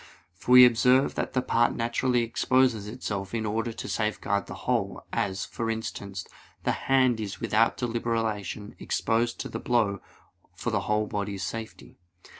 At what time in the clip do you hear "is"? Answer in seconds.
7.19-7.39